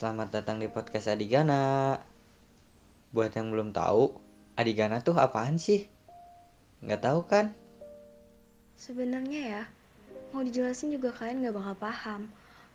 [0.00, 2.00] Selamat datang di podcast Adigana.
[3.12, 4.16] Buat yang belum tahu,
[4.56, 5.92] Adigana tuh apaan sih?
[6.80, 7.52] Nggak tahu kan?
[8.80, 9.62] Sebenarnya ya,
[10.32, 12.20] mau dijelasin juga kalian nggak bakal paham.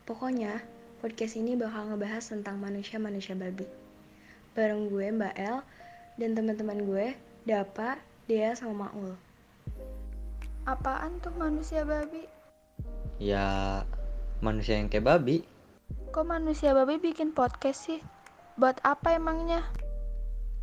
[0.06, 0.62] Pokoknya,
[1.02, 3.66] podcast ini bakal ngebahas tentang manusia-manusia babi.
[4.54, 5.66] Bareng gue, Mbak El,
[6.22, 7.98] dan teman-teman gue, Dapa,
[8.30, 9.18] Dea, sama Maul.
[10.70, 12.30] Apaan tuh manusia babi?
[13.18, 13.82] Ya,
[14.46, 15.55] manusia yang kayak babi.
[16.16, 18.00] Kok manusia babi bikin podcast sih?
[18.56, 19.68] Buat apa emangnya?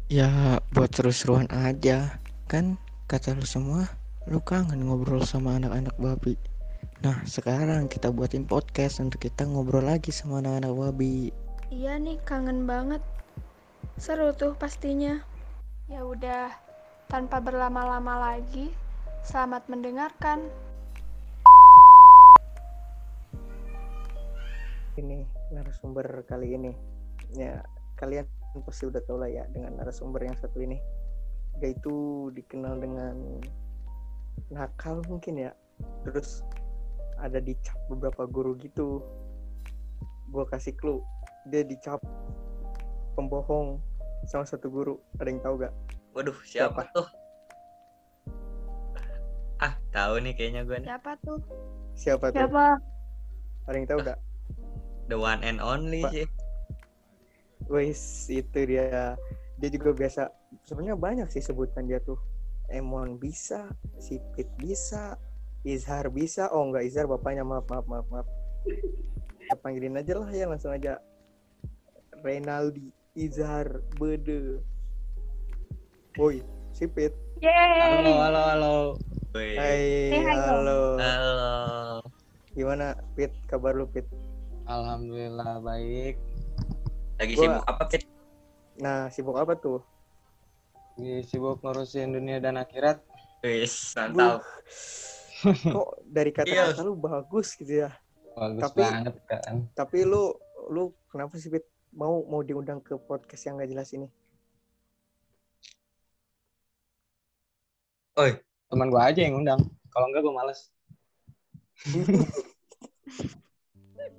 [0.08, 2.16] Ya buat seru-seruan aja
[2.48, 3.84] Kan kata lu semua
[4.24, 6.40] Lu kangen ngobrol sama anak-anak babi
[7.04, 11.28] Nah sekarang kita buatin podcast Untuk kita ngobrol lagi sama anak-anak babi
[11.68, 13.04] Iya nih, kangen banget.
[14.00, 15.20] Seru tuh pastinya.
[15.84, 16.48] Ya udah,
[17.12, 18.72] tanpa berlama-lama lagi,
[19.20, 20.48] selamat mendengarkan.
[24.96, 26.72] Ini narasumber kali ini
[27.36, 27.60] Ya
[28.00, 28.26] kalian
[28.64, 30.80] pasti udah tau lah ya Dengan narasumber yang satu ini
[31.60, 33.40] Dia itu dikenal dengan
[34.48, 35.52] Nakal mungkin ya
[36.08, 36.42] Terus
[37.20, 39.04] ada dicap beberapa guru gitu
[40.32, 41.04] Gue kasih clue
[41.52, 42.00] Dia dicap
[43.14, 43.78] pembohong
[44.26, 45.74] sama satu guru Ada yang tahu gak?
[46.12, 47.08] Waduh, siapa, tuh?
[49.56, 50.88] Ah, tahu nih kayaknya gue nih.
[50.92, 51.40] Siapa tuh?
[51.96, 52.36] Siapa tuh?
[52.36, 52.64] Siapa?
[53.64, 54.18] Ada yang tahu gak?
[55.10, 56.12] The one and only Pak.
[56.14, 56.26] sih.
[57.70, 59.16] Wis itu dia.
[59.58, 60.30] Dia juga biasa.
[60.66, 62.18] Sebenarnya banyak sih sebutan dia tuh.
[62.72, 63.68] Emon bisa,
[64.00, 65.20] Sipit bisa,
[65.62, 66.48] Izhar bisa.
[66.50, 68.26] Oh enggak Izhar bapaknya maaf maaf maaf maaf.
[68.64, 70.96] Kita panggilin aja lah ya langsung aja.
[72.22, 72.88] Renaldi,
[73.18, 74.62] Izhar, Bede.
[76.16, 76.40] Woi,
[76.72, 77.12] Sipit.
[77.42, 78.76] Halo, halo, halo.
[79.34, 79.58] Wih.
[79.58, 79.82] Hai,
[80.14, 80.28] dong.
[80.28, 80.80] halo.
[81.00, 81.42] Halo.
[82.54, 83.32] Gimana Pit?
[83.48, 84.06] Kabar lu Pit?
[84.64, 86.16] Alhamdulillah baik.
[87.18, 88.02] Lagi Gua- sibuk apa, Fit?
[88.78, 89.80] Nah, sibuk apa tuh?
[90.96, 93.02] Lagi sibuk ngurusin dunia dan akhirat.
[93.42, 94.46] Wis, mantap.
[95.42, 97.90] Kok dari kata-kata lu bagus gitu ya?
[98.38, 99.54] Bagus Tapi- banget kan.
[99.74, 100.30] Tapi lu
[100.70, 104.06] lu kenapa sih Pit mau mau diundang ke podcast yang gak jelas ini?
[108.14, 108.38] Oi,
[108.70, 109.60] Teman gua aja yang undang.
[109.90, 110.70] Kalau enggak gua males.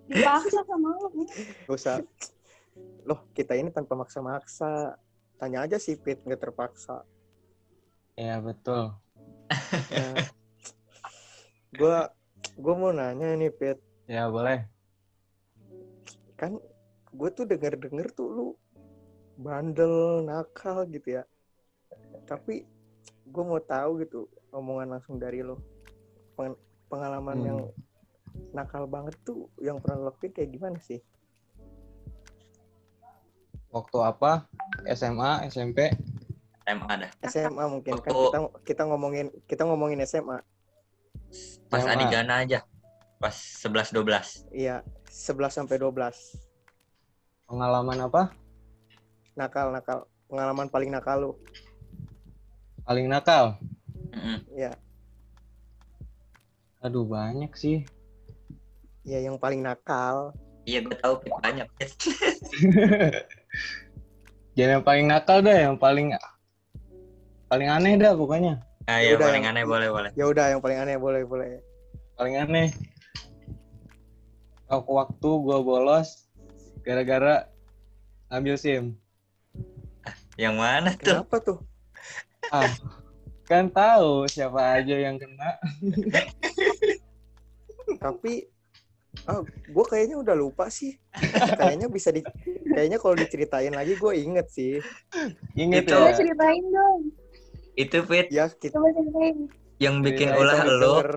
[0.10, 1.24] Dipaksa sama lu.
[1.68, 1.98] Gak usah.
[3.08, 4.98] Loh, kita ini tanpa maksa-maksa.
[5.40, 7.04] Tanya aja sih Pit, nggak terpaksa.
[8.16, 8.94] Ya betul.
[9.90, 10.16] Nah,
[11.74, 12.14] gua
[12.56, 14.68] gua mau nanya nih Pit, Ya boleh.
[16.34, 16.60] kan
[17.14, 18.48] gue tuh denger-denger tuh lu
[19.40, 21.24] bandel, nakal gitu ya.
[22.28, 22.68] Tapi
[23.24, 25.62] gue mau tahu gitu omongan langsung dari lo.
[26.36, 26.60] Peng-
[26.92, 27.48] pengalaman Hmm.
[27.48, 27.60] yang
[28.54, 31.02] nakal banget tuh yang pernah lo lakuin kayak gimana sih?
[33.74, 34.46] Waktu apa?
[34.86, 35.90] SMA, SMP.
[36.64, 37.12] SMA dah.
[37.26, 40.40] SMA mungkin kan Waktu- kita kita ngomongin kita ngomongin SMA.
[41.68, 41.94] Pas SMA.
[41.98, 42.62] Adigana aja.
[43.18, 44.46] Pas 11 12.
[44.52, 46.38] Iya, 11 sampai 12.
[47.50, 48.32] Pengalaman apa?
[49.34, 50.06] Nakal, nakal.
[50.30, 51.32] Pengalaman paling nakal lu.
[52.84, 53.58] Paling nakal.
[54.54, 54.78] Iya,
[56.84, 57.88] Aduh banyak sih.
[59.04, 60.32] Ya yang paling nakal.
[60.64, 61.68] Iya, gue tahu banyak.
[64.56, 66.16] Jadi yang paling nakal dah, yang paling
[67.48, 68.64] paling aneh dah pokoknya.
[68.88, 70.12] Ah, Ya ya, udah, paling yang- aneh boleh, boleh.
[70.16, 71.60] Ya udah yang paling aneh boleh, boleh.
[72.16, 72.68] Paling aneh.
[74.68, 76.32] Waktu waktu gua bolos
[76.82, 77.48] gara-gara
[78.28, 78.86] ngambil SIM.
[80.36, 81.22] Yang mana tuh?
[81.22, 81.60] Kenapa tuh?
[82.50, 82.72] Ah,
[83.46, 85.60] kan tahu siapa aja yang kena.
[88.00, 88.48] Tapi
[89.24, 90.98] ah gue kayaknya udah lupa sih.
[91.56, 92.20] kayaknya bisa di
[92.68, 94.82] kayaknya kalau diceritain lagi gue inget sih.
[95.54, 95.96] Ingat Itu.
[95.96, 96.12] ya.
[96.14, 97.02] Ceritain dong.
[97.74, 99.38] Itu Fit Ya kita Coba ceritain.
[99.78, 101.10] yang bikin Iya, ulah kita lo, denger.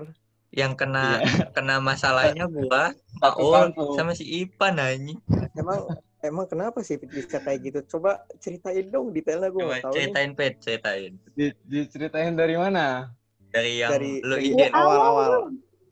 [0.49, 1.05] yang kena
[1.51, 5.19] kena masalahnya gua, Paul sama si Ipan anjing.
[5.53, 5.85] Emang
[6.19, 7.79] emang kenapa sih bisa kayak gitu?
[7.91, 9.83] Coba ceritain dong detailnya gue Coba nih.
[9.91, 11.11] ceritain Fit, ceritain.
[11.31, 13.13] Di- diceritain dari mana?
[13.47, 14.71] Dari yang Dari- lu dari- izin.
[14.71, 15.31] awal-awal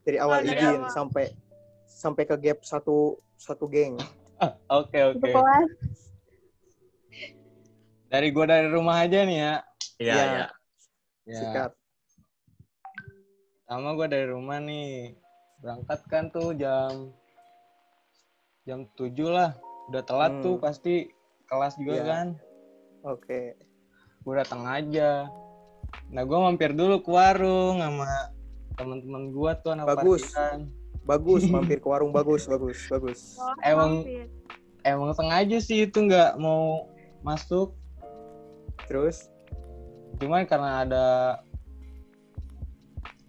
[0.02, 0.90] dari awal dari izin awal.
[0.92, 1.24] sampai
[1.96, 3.96] sampai ke gap satu satu geng.
[4.36, 5.24] Ah, Oke oke.
[5.24, 5.70] kelas.
[8.06, 9.54] Dari gua dari rumah aja nih ya.
[9.96, 10.22] Iya, Ya.
[10.22, 10.46] iya.
[11.24, 11.38] Ya.
[11.40, 11.70] Sikat.
[13.66, 15.16] Sama gua dari rumah nih.
[15.58, 17.10] Berangkat kan tuh jam
[18.62, 19.56] jam 7 lah.
[19.88, 20.44] Udah telat Hmm.
[20.44, 21.08] tuh pasti
[21.46, 22.04] kelas juga Iya.
[22.04, 22.26] kan.
[23.02, 23.56] Oke.
[24.20, 25.30] Gue datang aja.
[26.10, 28.10] Nah, gua mampir dulu ke warung sama
[28.74, 30.28] teman-teman gua tuh anak Bagus.
[30.28, 30.66] parkiran.
[31.06, 33.38] Bagus mampir ke warung bagus bagus bagus.
[33.38, 34.26] Oh, Emang- mampir.
[34.82, 36.90] emang sengaja sih itu nggak mau
[37.22, 37.74] masuk
[38.86, 39.26] terus
[40.18, 41.04] cuman karena ada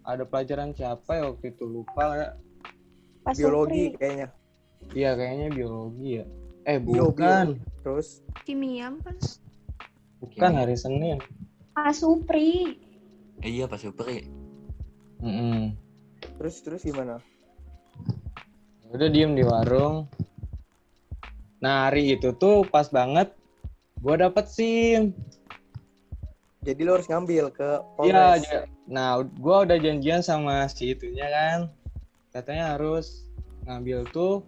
[0.02, 2.34] ada pelajaran siapa ya waktu itu lupa.
[3.20, 3.98] Pas biologi Supri.
[3.98, 4.28] kayaknya
[4.94, 6.24] iya kayaknya biologi ya
[6.64, 9.16] eh Bio, bukan terus Kimia kan?
[10.18, 11.18] bukan hari Senin
[11.74, 12.74] Pas Supri.
[13.38, 14.26] Eh, iya Pak Supri.
[15.18, 15.74] Mm-mm.
[16.38, 17.18] terus terus gimana
[18.88, 20.08] udah diem di warung
[21.58, 23.34] nah hari itu tuh pas banget
[23.98, 25.10] gua dapet sim
[26.62, 31.24] jadi lo harus ngambil ke Iya, Polres ja- nah gua udah janjian sama si itunya
[31.26, 31.58] kan.
[32.28, 33.24] Katanya harus
[33.64, 34.42] ngambil tuh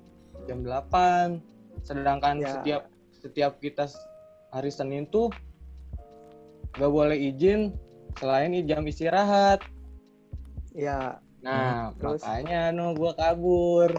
[0.44, 1.40] jam 8.
[1.80, 2.50] Sedangkan Ya.
[2.52, 2.82] setiap
[3.14, 3.88] setiap kita
[4.50, 5.32] hari Senin tuh
[6.76, 7.72] gak boleh izin
[8.18, 9.64] selain jam istirahat.
[10.70, 12.20] ya Nah, terus?
[12.20, 13.96] makanya no gua kabur.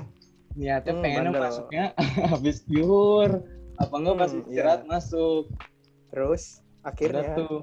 [0.54, 1.44] Niatnya Hmm, pengennya bandel.
[1.44, 1.86] masuknya
[2.32, 3.30] habis zuhur.
[3.76, 4.90] Apa enggak pas Hmm, istirahat iya.
[4.90, 5.46] masuk.
[6.12, 7.58] terus Udah akhirnya tuh.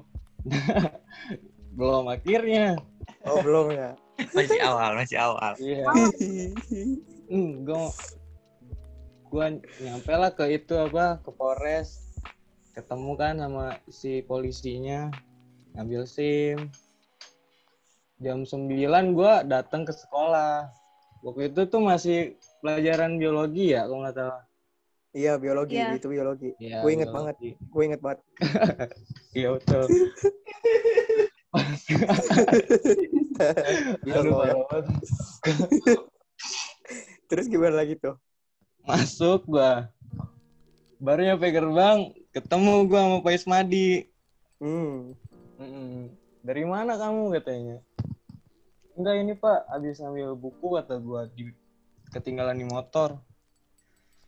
[1.77, 2.75] Belum akhirnya.
[3.21, 3.89] oh belum ya
[4.31, 5.51] Masih awal, masih awal.
[5.57, 5.85] Iya.
[7.29, 7.83] Hmm, gue
[9.29, 9.45] gue
[9.79, 12.09] nyampe lah ke itu apa ke Polres
[12.73, 15.13] ketemu kan sama si polisinya
[15.71, 16.73] ngambil SIM
[18.17, 18.65] jam 9
[19.13, 20.73] gue datang ke sekolah
[21.21, 24.43] waktu itu tuh masih pelajaran biologi ya kalau nggak salah.
[25.09, 25.97] Iya biologi Iya.
[25.97, 26.53] itu biologi.
[26.61, 27.17] Iya, gue inget biologi.
[27.17, 27.35] banget
[27.73, 28.19] gue inget banget.
[29.37, 29.83] Iya betul.
[37.29, 38.17] Terus gimana lagi tuh?
[38.85, 39.89] Masuk gua.
[40.99, 44.09] Baru nyampe gerbang ketemu gua sama Pak Ismadi.
[44.59, 45.13] Hmm.
[45.59, 46.09] Mm-mm.
[46.41, 47.77] Dari mana kamu katanya?
[48.99, 51.47] Enggak ini pak, habis ngambil buku kata gua di
[52.09, 53.17] ketinggalan di motor.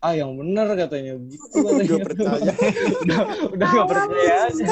[0.02, 1.86] Ah yang bener katanya gitu katanya.
[1.86, 2.52] Gak percaya
[3.06, 3.20] udah
[3.54, 4.66] udah gak percaya aja.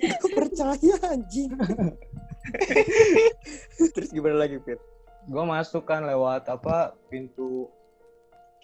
[0.00, 1.52] Gak percaya anjing
[3.92, 4.80] terus gimana lagi Fit
[5.28, 7.68] Gua masuk kan lewat apa pintu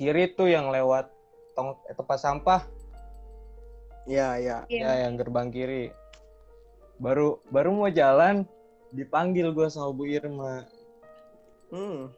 [0.00, 1.12] kiri tuh yang lewat
[1.52, 2.64] tong eh, tempat sampah
[4.08, 4.80] ya ya Iya.
[4.84, 5.92] ya yang gerbang kiri.
[6.96, 8.48] Baru baru mau jalan
[8.88, 10.64] dipanggil gua sama Bu Irma.
[11.68, 12.08] hmm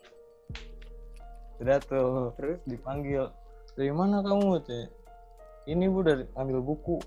[1.63, 2.59] Udah tuh terus?
[2.69, 3.33] dipanggil.
[3.77, 4.89] Dari mana kamu teh
[5.69, 7.03] ini bu dari ambil buku.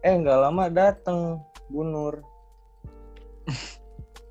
[0.00, 2.16] Eh nggak lama dateng Bu Nur.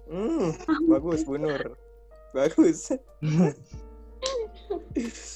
[0.10, 0.50] Hmm
[0.90, 1.78] bagus Bu Nur.
[2.34, 2.90] Bagus.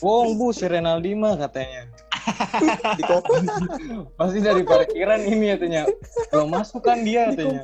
[0.04, 1.90] Wong bu si Renaldi mah katanya
[4.20, 5.84] pasti dari parkiran ini katanya
[6.32, 7.64] belum masuk kan dia katanya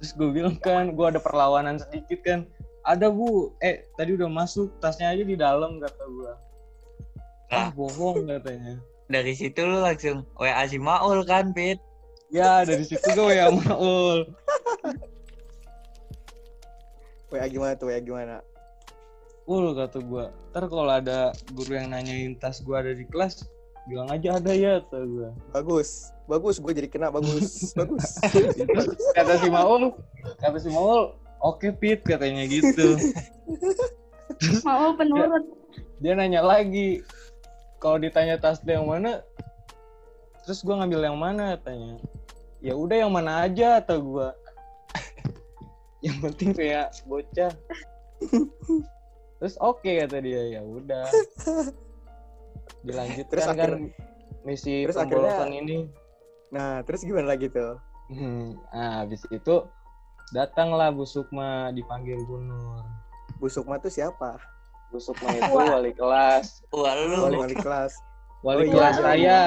[0.00, 2.40] terus gue bilang kan gue ada perlawanan sedikit kan
[2.90, 3.54] ada bu.
[3.62, 6.32] Eh tadi udah masuk tasnya aja di dalam kata gue
[7.50, 7.68] ah Lah.
[7.74, 8.78] bohong katanya.
[9.10, 11.82] Dari situ lu langsung WA si Maul kan, Pit?
[12.30, 14.22] ya dari situ gue ya maul.
[17.30, 18.38] WA gimana tuh WA gimana?
[19.50, 23.42] Ul kata gua, ntar kalau ada guru yang nanyain tas gua ada di kelas,
[23.90, 25.28] bilang aja ada ya kata gua.
[25.50, 26.14] bagus.
[26.30, 27.66] Bagus gue jadi kena bagus.
[27.78, 28.22] Bagus.
[29.18, 29.90] Kata si Maul,
[30.38, 32.96] kata si Maul, oke Pit katanya gitu.
[34.66, 35.44] Mau penurut.
[36.00, 37.04] Dia nanya lagi,
[37.76, 39.20] kalau ditanya tas dia yang mana,
[40.42, 42.00] terus gua ngambil yang mana katanya.
[42.60, 44.32] Ya udah yang mana aja kata gua.
[46.04, 47.52] yang penting kayak bocah.
[49.36, 51.04] Terus oke kata dia, ya udah.
[52.80, 53.92] Dilanjutkan Terus kan akhir-
[54.40, 55.78] misi terus pembolosan akhirnya- ini.
[56.48, 57.76] nah terus gimana lagi tuh
[58.08, 59.54] Hmm, nah, habis itu
[60.30, 62.84] datanglah Bu Sukma dipanggil Bu Nur.
[63.38, 64.38] Bu Sukma tuh siapa
[64.90, 67.92] Bu Sukma itu wali kelas, wali wali kelas
[68.40, 68.72] wali Oh, iya.
[68.72, 69.40] kelas saya.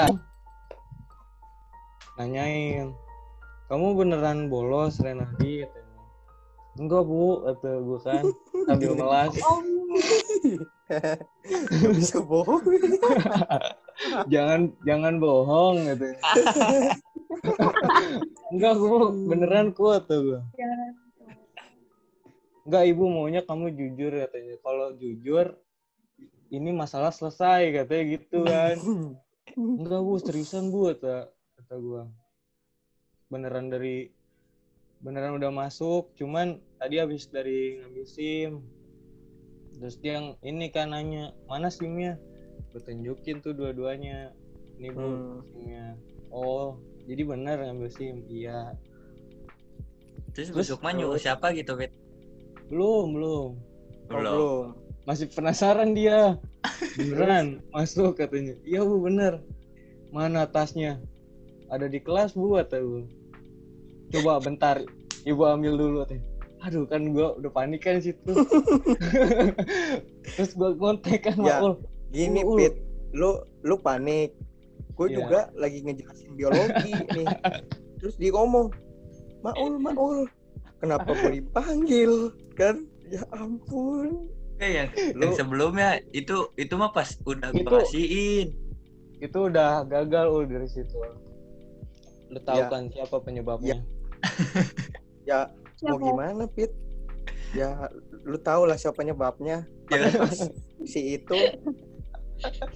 [2.13, 2.93] Nanyain,
[3.73, 5.97] kamu beneran bolos Renaldi katanya.
[6.77, 8.23] Enggak bu, kata gue kan
[8.69, 9.33] sambil melas.
[9.45, 9.61] Oh,
[11.97, 12.65] bisa bohong
[14.33, 16.21] jangan jangan bohong katanya.
[18.53, 20.41] Enggak bu, beneran ku kata gue.
[22.63, 24.55] Enggak ibu maunya kamu jujur katanya.
[24.63, 25.57] Kalau jujur
[26.53, 28.77] ini masalah selesai katanya gitu kan.
[29.57, 32.03] Enggak bu, seriusan bu kata kata gua.
[33.27, 34.13] Beneran dari
[35.03, 38.51] beneran udah masuk, cuman tadi habis dari ngambil SIM.
[39.75, 42.15] Terus dia yang ini kan nanya, mana SIM-nya?
[42.71, 44.31] Gue tunjukin tuh dua-duanya.
[44.79, 45.41] Ini bu Hmm.
[45.51, 45.97] SIM-nya.
[46.31, 48.23] Oh, jadi bener ngambil SIM?
[48.25, 48.73] Iya.
[50.31, 51.91] Terus Terus- Sukma nyuruh siapa gitu, Pit?
[52.67, 53.49] Belum, belum.
[54.03, 54.33] Oh, Belum.
[54.33, 54.65] belum
[55.03, 56.39] masih penasaran dia
[56.95, 59.43] beneran masuk katanya iya bu bener
[60.15, 60.95] mana tasnya
[61.67, 63.03] ada di kelas bu kata bu
[64.09, 64.79] coba bentar
[65.23, 66.23] ibu ambil dulu teh
[66.63, 68.31] aduh kan gua udah panik kan situ
[70.23, 72.57] terus gua kontak kan Ya, Maul Gini Ul, ul.
[72.61, 72.73] Pit,
[73.11, 74.31] lu lu panik.
[74.93, 75.15] Gue Iya.
[75.17, 77.25] juga lagi ngejelasin biologi nih.
[77.99, 78.69] Terus dia ngomong,
[79.41, 80.17] Maul, Maul,
[80.77, 82.11] kenapa gue dipanggil?
[82.53, 84.29] Kan, ya ampun.
[84.57, 88.53] Eh, yang, Lu- yang sebelumnya itu itu mah pas udah kasihin.
[89.17, 90.99] itu udah gagal ul dari situ
[92.27, 92.67] lu tahu Ya.
[92.67, 93.79] kan siapa penyebabnya
[95.23, 95.47] Ya
[95.83, 96.03] mau Siapa?
[96.03, 96.75] gimana Pit?
[97.51, 97.87] Ya
[98.21, 99.63] lu tau lah siapa penyebabnya.
[99.87, 100.11] Ya,
[100.83, 101.35] Si itu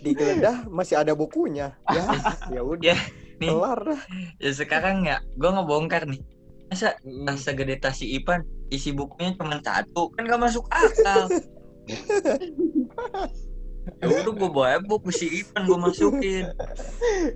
[0.01, 1.75] digeledah masih ada bukunya.
[1.89, 2.03] Ya,
[2.55, 2.83] ya udah.
[2.83, 2.97] Ya,
[3.37, 3.51] nih.
[3.51, 4.01] Kelar dah.
[4.41, 6.21] ya sekarang ya gua ngebongkar nih.
[6.67, 11.31] Masa tas segede tas si Ipan isi bukunya cuma satu kan gak masuk akal.
[14.03, 16.51] ya udah gua bawa buku si Ipan gua masukin.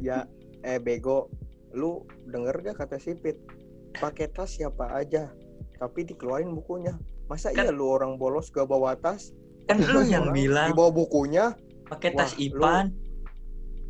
[0.04, 0.28] Ya,
[0.68, 1.32] eh bego,
[1.72, 3.40] lu denger gak kata si Pit?
[3.96, 5.32] Pakai tas siapa aja,
[5.80, 6.96] tapi dikeluarin bukunya.
[7.32, 9.32] Masa Kan- iya lu orang bolos gak bawa tas?
[9.72, 11.56] Kan lu yang bilang Dibawa bukunya,
[11.92, 12.86] pakai tas Wah, lu- Ipan.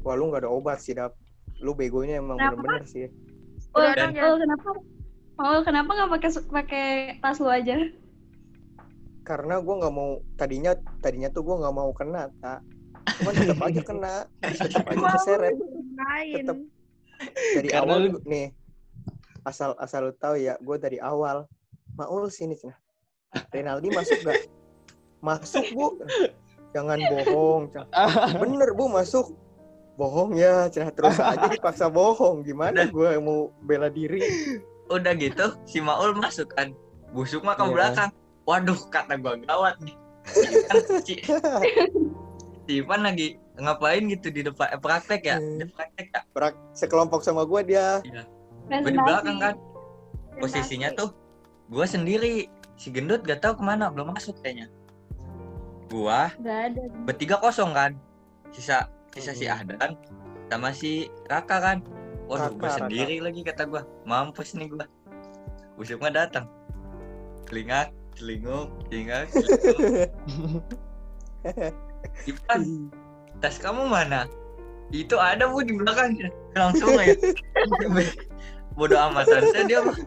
[0.02, 1.14] wah lu gak ada obat sih, Dap.
[1.62, 2.58] Lu begonya emang Kenapa?
[2.58, 3.06] bener-bener sih.
[3.72, 4.70] Ul, Dan- Ul, kenapa?
[5.38, 7.78] Ul, kenapa nggak pakai pakai tas lu aja?
[9.22, 12.66] Karena gua nggak mau, tadinya tadinya tuh gua nggak mau kena, tak.
[13.18, 15.56] Cuman tetap aja kena, tetap aja keseret.
[15.94, 16.36] Lain.
[16.36, 16.58] Tetep.
[17.54, 18.50] Dari Karena awal lu- nih,
[19.44, 21.46] asal asal lu tahu ya, gue dari awal
[21.92, 22.74] Maul sini cina.
[23.50, 24.48] Renaldi masuk gak?
[25.20, 26.02] Masuk bu,
[26.72, 27.64] jangan bohong.
[28.40, 29.36] Bener bu masuk.
[30.00, 32.42] Bohong ya, cina terus aja dipaksa bohong.
[32.42, 34.24] Gimana gue mau bela diri?
[34.90, 36.74] Udah gitu si Maul masuk kan.
[37.12, 37.74] Busuk mah ke Iya.
[37.76, 38.12] belakang.
[38.48, 39.96] Waduh kata gua gawat nih.
[40.68, 41.16] Kan si,
[42.66, 45.38] si Ipan lagi ngapain gitu di depan eh, praktek ya?
[45.38, 45.60] Hmm.
[45.60, 46.22] Di praktek ya?
[46.34, 48.00] Berak sekelompok sama gue dia.
[48.68, 49.56] Gua di belakang kan.
[50.40, 51.12] Posisinya tuh
[51.70, 52.48] gua sendiri.
[52.80, 54.66] Si gendut gak tahu ke mana belum masuk kayaknya.
[55.92, 56.84] Gua ada.
[57.04, 57.92] bertiga kosong kan.
[58.56, 60.00] Sisa sisa si Ahdan
[60.48, 61.78] sama si Raka kan.
[62.32, 63.84] Waduh, gua Raka, sendiri lagi kata gua.
[64.08, 64.88] Mampus nih gua.
[65.76, 66.48] Busuk mah datang.
[67.52, 70.08] Telingak, telinguk, telingak, telinguk.
[72.32, 72.88] Ipan,
[73.44, 74.32] tas kamu mana?
[74.96, 76.16] Itu ada bu di belakang
[76.56, 77.16] langsung aja.
[78.80, 80.00] Bodoh amatan saya dia mah.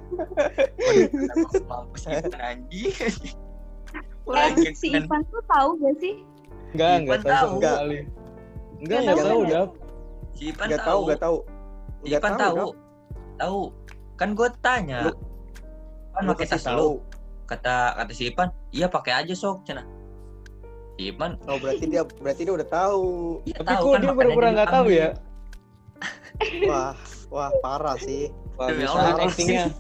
[1.69, 3.44] Mampus Ipan anjing.
[4.25, 6.15] Eh, si Ipan tuh tahu gak sih?
[6.73, 7.99] enggak Ipan enggak tahu sekali
[8.81, 9.53] enggak Nggak enggak tahu ya?
[9.55, 9.71] dap
[10.35, 11.01] Si Ipan Gak tahu, tahu.
[11.07, 11.37] gak tahu.
[12.01, 12.57] Si Ipan tahu.
[13.35, 13.61] Tahu.
[14.15, 14.99] Kan gue tanya.
[15.07, 15.21] Lu-
[16.11, 16.79] Kan pakai kasih tas tahu.
[16.79, 16.91] lu.
[17.45, 19.87] Kata kata si Ipan, iya pakai aja sok cina.
[20.95, 23.05] Si Ipan, Oh berarti dia berarti dia udah tahu.
[23.45, 25.09] iya tapi tahu kok kan dia pura-pura nggak tahu ya
[26.67, 26.95] Wah,
[27.29, 28.31] wah parah sih.
[28.55, 29.23] Wah, Allah.
[29.23, 29.71] actingnya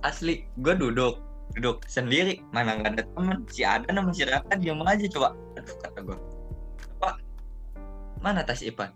[0.00, 1.18] asli gue duduk
[1.54, 2.42] duduk sendiri.
[2.50, 3.38] Mana nggak ada temen.
[3.48, 5.28] Si ada sama si Raka diam aja coba.
[5.58, 6.18] Aduh kata gue
[6.98, 7.14] pak
[8.20, 8.90] mana tas Ipan?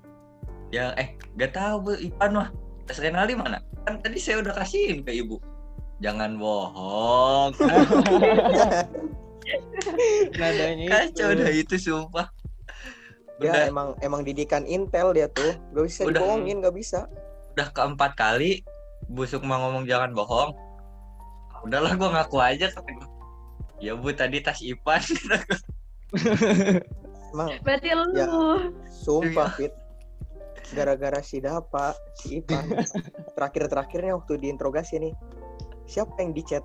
[0.69, 2.49] Ya eh gak tahu bu Ipan mah.
[2.85, 3.63] Tas Renaldi mana?
[3.87, 5.39] Kan tadi saya udah kasihin ke ibu.
[5.99, 7.53] Jangan bohong.
[10.39, 12.27] Nadanya kacau itu dah itu sumpah.
[13.39, 13.65] Dia udah.
[13.71, 15.55] emang emang didikan Intel dia tuh.
[15.73, 16.21] Gak bisa Udah.
[16.21, 17.07] dibohongin, gak bisa.
[17.59, 18.63] udah keempat kali
[19.11, 20.55] busuk mah ngomong jangan bohong
[21.65, 23.09] udahlah gue ngaku aja kata gue
[23.79, 25.03] ya bu tadi tas Ipan
[27.29, 28.05] Emang Berarti lu.
[28.17, 28.27] Ya.
[28.89, 29.69] sumpah Iya.
[29.69, 29.73] Fit.
[30.73, 32.65] Gara-gara si Dapa, si Ipan.
[33.37, 35.13] Terakhir-terakhirnya waktu diinterogasi nih.
[35.85, 36.65] Siapa yang dicat?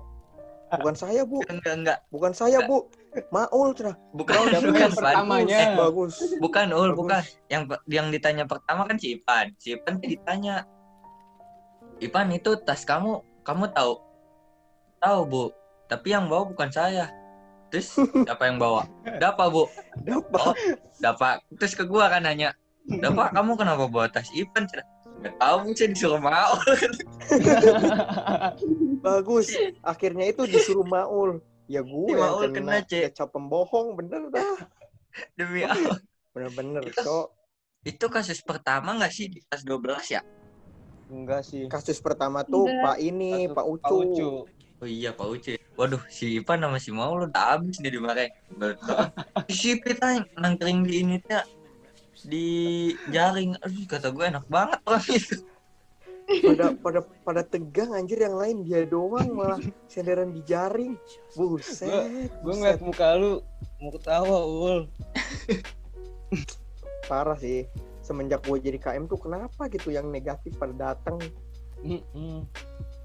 [0.74, 1.38] Bukan saya, Bu.
[1.46, 2.88] enggak enggak Bukan saya, Bu.
[3.30, 3.94] Maul, Cina.
[4.10, 5.58] bukan bukan yang pertamanya.
[5.70, 6.18] Eh, Bagus.
[6.42, 6.98] bukan ul Bagus.
[6.98, 10.66] bukan yang yang ditanya pertama kan si Ipan si Ipan tuh ditanya
[12.02, 14.02] Ipan itu tas kamu kamu tahu
[15.04, 15.44] tahu bu
[15.84, 17.12] tapi yang bawa bukan saya
[17.68, 17.92] terus
[18.24, 18.88] siapa yang bawa
[19.20, 19.68] Dapa bu
[20.00, 20.56] Dapa.
[20.96, 22.56] Dapa terus ke gua kan nanya
[22.88, 24.64] Dapa kamu kenapa bawa tas Cina,
[25.20, 26.56] nggak tahu bu saya disuruh mau
[29.00, 29.52] Bagus.
[29.80, 31.40] Akhirnya itu disuruh Maul.
[31.64, 33.02] Ya gue Si yang Maul kena, kena, Cek.
[33.12, 34.56] kecap pembohong bener dah.
[35.32, 35.96] demi Allah
[36.32, 37.26] Bener-bener, Itu- Cok.
[37.84, 40.20] itu kasus pertama nggak sih di tas 12 ya
[41.06, 42.84] enggak sih Kasus pertama tuh Enggak.
[42.84, 44.30] Pak ini, Kasus Pak Pak Ucu.
[44.84, 45.56] Oh iya Pak Uce.
[45.80, 48.28] Waduh si Ipan sama si Maul udah habis nih dimarahin.
[48.52, 49.08] Betul.
[49.56, 51.40] si Pita nangkring di ini teh
[52.28, 52.46] di
[53.08, 53.56] jaring.
[53.64, 55.40] Aduh kata gue enak banget orang itu.
[56.24, 60.96] pada pada pada tegang anjir yang lain dia doang malah senderan di jaring
[61.36, 61.88] buset
[62.44, 63.40] Gue ngeliat muka lu
[63.80, 64.78] mau ketawa ul.
[67.08, 67.64] parah sih
[68.04, 71.20] semenjak gue jadi KM tuh kenapa gitu yang negatif pada datang
[71.84, 72.48] Mm-mm.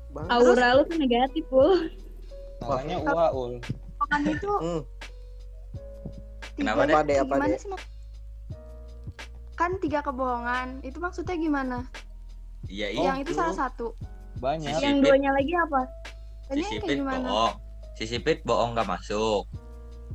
[0.10, 1.94] Banget Aura lu tuh negatif, Ul.
[2.60, 3.54] Makanya ua ul.
[4.10, 4.82] Kan itu Hmm,
[6.58, 6.92] Kenapa, Dek?
[6.92, 7.18] Apa, Dek?
[7.18, 7.60] Apa, gimana Dek?
[7.62, 7.70] sih?
[9.56, 10.68] Kan tiga kebohongan.
[10.82, 11.78] Itu maksudnya gimana?
[12.68, 13.04] Iya Oh, iya.
[13.06, 13.96] yang itu salah satu.
[14.38, 14.72] Banyak.
[14.74, 15.82] Si Yang duanya lagi apa?
[16.46, 17.28] Tadi Si yang kayak Sipit gimana?
[17.28, 17.54] bohong.
[17.94, 19.44] Si Sipit bohong gak masuk.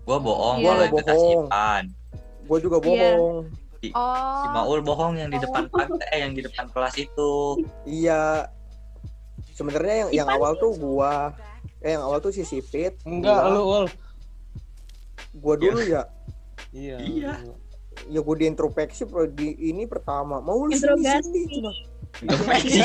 [0.05, 0.69] Gua bohong, Iya.
[0.91, 1.47] gua Bohong.
[1.49, 1.85] Ipan.
[2.45, 3.17] gue juga Iya.
[3.17, 3.37] bohong
[3.81, 5.45] Si Oh, Maul bohong yang di Oh.
[5.45, 7.33] depan pantai, eh, yang di depan kelas itu.
[7.85, 8.49] iya
[9.55, 11.31] sebenarnya yang yang awal tuh gua
[11.79, 13.87] eh yang awal tuh si Sipit Enggak gua, lu ul.
[15.35, 16.03] gua dulu ya
[16.71, 16.99] Iya.
[16.99, 17.33] Iya.
[18.05, 21.71] ya gue di introspeksi di ini pertama mau lu sini sini cuma
[22.15, 22.79] Introspeksi.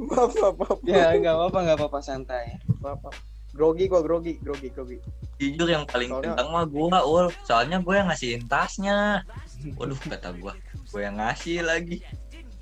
[0.00, 0.38] Introspeksi.
[0.40, 2.58] maaf maaf Ya enggak apa-apa enggak apa-apa santai.
[2.78, 3.16] maaf, maaf.
[3.52, 4.98] grogi gua grogi grogi grogi
[5.36, 7.26] Jujur yang paling Soalnya- tentang mah gua, Ul.
[7.42, 9.24] Soalnya gue yang ngasihin tasnya.
[9.72, 10.52] Waduh, kata gua.
[10.90, 11.98] Gue yang ngasih lagi.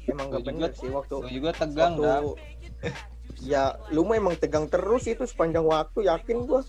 [0.08, 2.32] emang gak bener sih waktu Gue juga tegang waktu
[3.44, 6.64] ya lu mah emang tegang terus itu sepanjang waktu yakin gua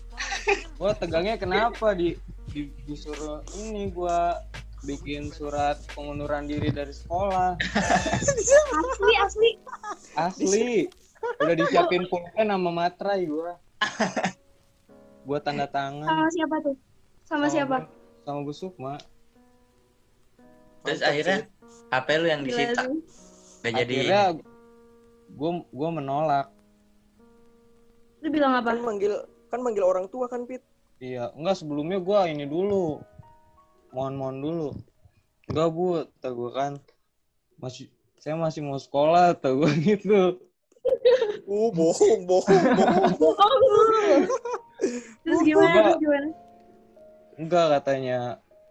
[0.78, 2.16] Gua tegangnya kenapa di,
[2.50, 4.38] di disuruh ini gua
[4.80, 7.52] bikin surat pengunduran diri dari sekolah.
[7.60, 9.50] Asli, asli.
[10.16, 10.72] Asli.
[11.36, 13.60] Udah disiapin pulpen sama materai gua.
[15.20, 16.76] Gua tanda tangan Sama siapa tuh?
[17.28, 17.76] Sama siapa?
[18.24, 18.96] Sama Bu Sukma.
[20.84, 21.38] Terus Mantap akhirnya
[21.90, 22.82] HP lu yang disita.
[23.60, 23.94] Gak jadi.
[24.00, 24.22] Akhirnya
[25.36, 26.46] gua gua menolak.
[28.20, 28.72] Lu bilang apa?
[28.72, 29.12] kan manggil
[29.50, 30.62] kan manggil orang tua kan Pit
[31.00, 33.00] Iya, enggak sebelumnya gua ini dulu.
[33.96, 34.68] Mohon-mohon dulu.
[35.48, 36.72] Enggak, Bu, kata gua kan.
[37.56, 37.88] Masih
[38.20, 40.36] saya masih mau sekolah, kata gua gitu.
[41.50, 43.62] uh bohong bohong bohong Bohong.
[45.24, 45.96] Terus gimana?
[45.96, 46.28] Terus gimana?
[47.40, 48.18] Enggak katanya.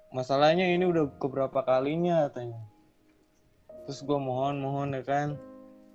[0.09, 2.61] Masalahnya ini udah keberapa kalinya katanya.
[3.85, 5.37] Terus gua mohon-mohon ya kan.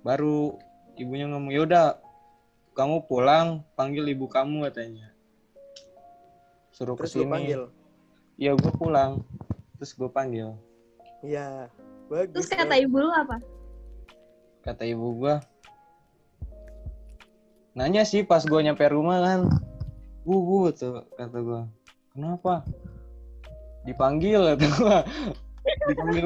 [0.03, 0.59] Baru
[0.95, 1.99] ibunya ngomong, "Yaudah,
[2.75, 5.11] kamu pulang, panggil ibu kamu," katanya.
[6.71, 7.31] Suruh terus ke sini.
[7.31, 7.61] panggil
[8.35, 9.11] Iya, gua pulang.
[9.79, 10.55] Terus gua panggil.
[11.25, 11.73] iya
[12.05, 13.41] bagus Terus kata ibu lu apa?
[14.65, 15.45] kata ibu gua
[17.77, 19.39] nanya sih pas gua nyampe rumah kan
[20.25, 21.61] bu bu tuh kata gua
[22.13, 22.65] kenapa
[23.85, 24.97] dipanggil kata gua
[25.89, 26.25] dipanggil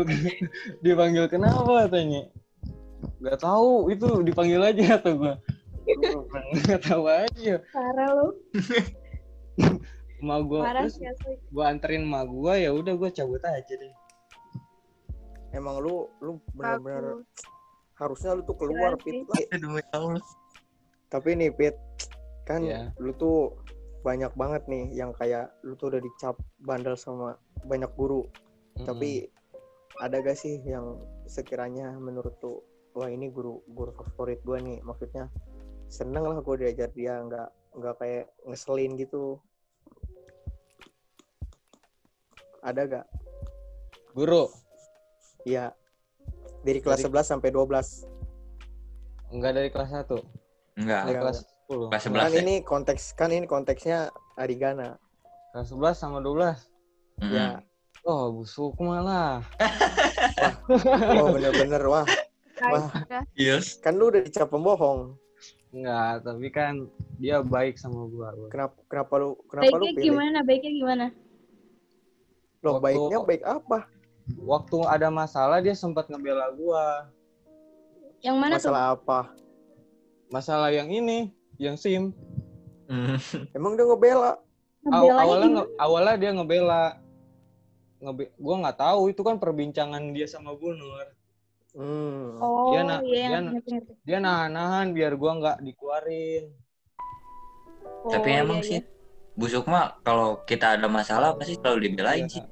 [0.83, 2.27] dipanggil kenapa katanya?
[3.19, 5.35] Nggak tahu itu dipanggil aja kata gua
[6.65, 7.53] nggak tahu aja.
[7.73, 8.27] Parah lu.
[10.19, 10.99] emak gua Parah terus
[11.51, 13.93] gua anterin emak gua ya udah gua cabut aja deh.
[15.55, 17.23] Emang lu lu benar-benar
[17.99, 19.47] harusnya lu tuh keluar Keren Pit.
[21.09, 21.75] Tapi nih Pit
[22.45, 22.93] kan Iya.
[22.97, 23.57] lu tuh
[24.09, 26.33] banyak banget nih yang kayak lu tuh udah dicap
[26.65, 27.37] bandel sama
[27.69, 28.25] banyak guru.
[28.81, 29.29] Tapi
[30.01, 30.97] ada gak sih yang
[31.29, 32.65] sekiranya menurut tuh
[32.97, 35.29] wah ini guru guru favorit gua nih maksudnya
[35.85, 39.37] seneng lah gue diajar dia nggak nggak kayak ngeselin gitu.
[42.65, 43.05] Ada gak?
[44.11, 44.51] Guru?
[45.47, 45.71] Iya.
[46.65, 48.03] Dari kelas Dari- 11 sampai 12
[49.29, 50.17] enggak dari kelas 1 Enggak.
[50.81, 51.37] Enggak, dari kelas
[51.69, 52.39] 10 Kelas kan 11 ya?
[52.41, 53.99] ini konteks kan ini konteksnya
[54.33, 54.97] Arigana
[55.51, 56.57] kelas 11 sama 12
[57.21, 57.29] Mm-mm.
[57.29, 57.61] ya
[58.03, 59.45] oh busuk malah
[61.13, 62.05] oh bener-bener wah
[62.63, 62.89] wah
[63.33, 63.77] Yes.
[63.77, 65.13] kan lu udah dicap pembohong
[65.69, 68.33] Enggak, tapi kan dia baik sama gua.
[68.49, 70.37] kenapa kenapa lu kenapa lu Baiknya pilih gimana?
[70.41, 71.05] Baiknya gimana?
[72.59, 73.79] loh Waktu- baiknya baik apa
[74.39, 77.05] Waktu ada masalah dia sempat ngebela gua.
[78.19, 78.65] Yang mana tuh?
[78.65, 79.19] masalah apa
[80.27, 81.29] Masalah yang ini,
[81.59, 82.15] yang SIM.
[82.89, 83.21] Mm.
[83.53, 84.41] emang dia ngebela
[84.89, 86.83] Aw- awalnya nge- awalnya dia ngebela.
[87.99, 91.05] Ngebe gua nggak tahu itu kan perbincangan dia sama Bu Nur.
[91.75, 92.39] hmm.
[92.39, 93.91] Oh, Dia na- iya, dia- ngerti, ngerti.
[94.01, 96.49] Dia nahan-nahan biar gua nggak dikeluarin.
[98.01, 98.65] Oh, Tapi iya, emang iya.
[98.65, 98.79] sih
[99.35, 102.33] busuk mah kalau kita ada masalah pasti selalu dibelain Iya.
[102.33, 102.43] sih.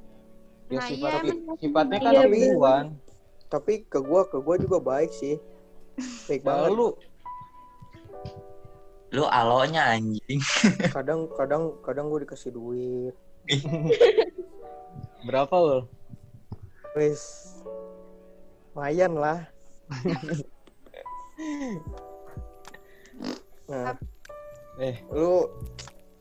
[0.68, 2.86] Ya Nah, sifat, iya, sifatnya kan Iya, acuan.
[3.48, 5.40] tapi ke gua ke gua juga baik sih
[6.28, 6.88] baik banget Lalu
[9.16, 10.42] Lu alonya anjing.
[10.96, 13.16] kadang kadang kadang gua dikasih duit
[15.28, 15.80] berapa ul?
[16.94, 17.54] wis
[18.74, 19.46] lumayan lah
[23.70, 23.94] nah
[24.78, 25.50] Eh, lu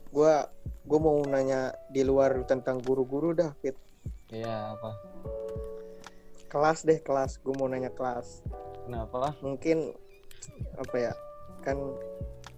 [0.08, 0.48] gua
[0.88, 3.76] gua mau nanya di luar tentang guru-guru dah Fit.
[4.28, 4.90] iya apa?
[6.46, 8.40] kelas deh kelas gue mau nanya kelas
[8.86, 9.34] Kenapa?
[9.42, 9.92] mungkin
[10.78, 11.12] apa ya
[11.60, 11.76] kan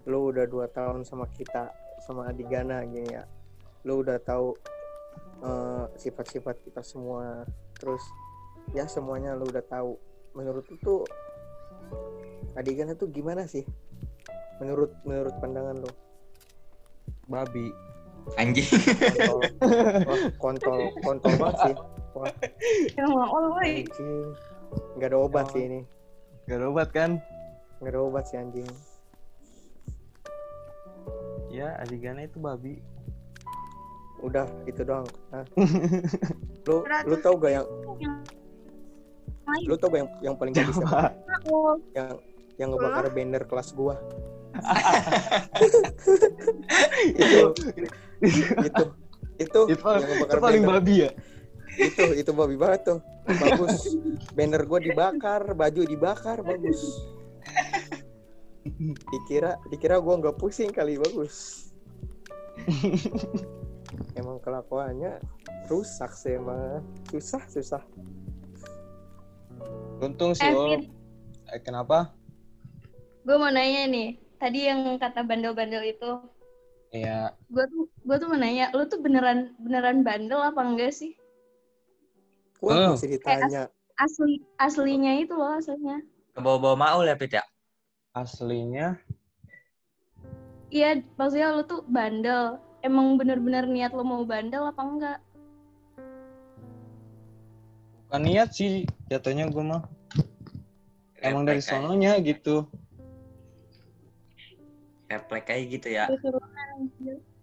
[0.08, 1.68] lu udah dua tahun sama kita
[2.00, 3.28] sama Adigana gini ya.
[3.84, 4.56] Lu udah tahu
[5.44, 7.44] eh, sifat-sifat kita semua.
[7.76, 8.00] Terus
[8.72, 10.00] ya semuanya lu udah tahu.
[10.32, 11.00] Menurut lu tuh
[12.56, 13.62] Adigana tuh gimana sih?
[14.58, 15.90] Menurut menurut pandangan lu?
[17.28, 17.68] Babi.
[18.40, 18.64] Anjing.
[18.64, 19.38] kontol.
[20.08, 21.74] Wah, kontol kontol banget sih.
[22.16, 22.32] Wah.
[23.60, 24.26] Anjing.
[24.96, 25.80] Nggak ada obat sih ini.
[26.48, 27.20] Gak ada obat kan?
[27.78, 28.66] nggak ada obat sih anjing
[31.58, 32.78] Ya, Adigana itu babi.
[34.18, 35.06] udah gitu doang.
[36.66, 37.66] Lu lu tau gak yang
[39.62, 41.14] lu tau gak yang yang paling gak bisa.
[41.50, 42.18] Oh, yang
[42.58, 43.94] yang ngebakar banner kelas gua.
[45.62, 45.78] Itu.
[47.14, 47.42] Itu.
[48.66, 48.84] Itu.
[49.38, 50.78] Itu, yang itu ngebakar paling banner.
[50.82, 51.10] babi ya?
[51.78, 52.98] itu itu babi banget tuh.
[53.26, 53.94] Bagus.
[54.34, 56.82] Banner gua dibakar baju dibakar bagus
[59.10, 61.68] dikira dikira gua nggak pusing kali bagus
[64.14, 65.18] emang kelakuannya
[65.66, 67.82] rusak sih emang susah susah
[69.98, 70.78] Untung sih Eh, lo.
[71.50, 72.14] Eh, kenapa?
[73.26, 74.14] gue mau nanya nih.
[74.38, 76.22] Tadi yang kata bandel-bandel itu,
[76.88, 81.18] Ya, gue tuh gue tuh mau nanya, lu tuh beneran beneran bandel apa enggak sih?
[82.62, 82.88] gua Oh.
[82.94, 83.66] masih ditanya
[83.98, 85.98] Asli aslinya itu loh aslinya.
[86.30, 87.42] Ke bawah-bawah maul ya, Pit ya?
[88.22, 88.98] Aslinya
[90.68, 92.60] Iya, maksudnya lu tuh bandel.
[92.84, 95.18] Emang bener-bener niat lu mau bandel apa enggak?
[98.08, 99.84] bukan niat sih jatuhnya gue mah.
[101.20, 101.76] Emang dari aja.
[101.76, 102.64] sononya gitu.
[105.12, 106.04] Refleks kayak gitu ya.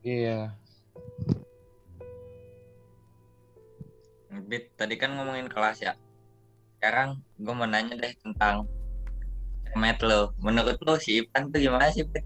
[0.02, 0.58] Iya.
[4.46, 5.94] Bit, tadi kan ngomongin kelas ya.
[6.78, 8.66] Sekarang gue mau nanya deh tentang
[9.76, 10.32] Met lo.
[10.40, 12.24] Menurut lo si Ipan tuh gimana sih, Bit?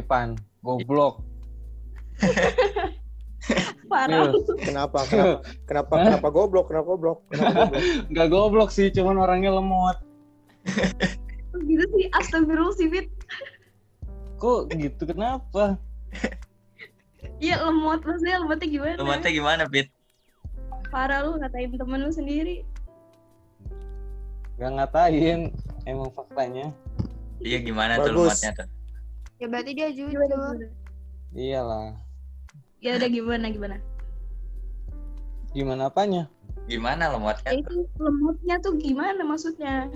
[0.00, 1.20] Ipan, goblok.
[3.92, 4.32] Parah.
[4.58, 7.82] Kenapa kenapa kenapa kenapa goblok kenapa goblok kenapa goblok
[8.16, 10.00] Gak goblok sih, cuman orangnya lemot.
[11.56, 13.06] gitu sih, astagfirullah sih, Fit.
[14.42, 15.78] Kok gitu kenapa?
[17.38, 18.02] Iya, lemot.
[18.02, 18.94] Maksudnya lemotnya gimana?
[18.98, 19.88] Lemotnya gimana, Bit?
[20.90, 22.66] Parah lu ngatain temen lu sendiri.
[24.56, 25.52] Gak ngatain,
[25.86, 26.74] emang faktanya.
[27.40, 28.42] Iya gimana tuh Bagus.
[28.42, 28.68] lemotnya tuh?
[29.38, 30.20] Ya berarti dia jujur.
[31.36, 31.94] Iyalah.
[32.80, 33.76] Ya udah gimana, gimana?
[35.52, 36.28] Gimana apanya?
[36.66, 37.86] Gimana lemotnya Ya tuh?
[37.86, 39.88] itu lemotnya tuh gimana maksudnya?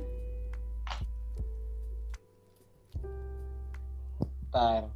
[4.50, 4.90] Ntar.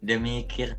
[0.00, 0.76] Dia mikir.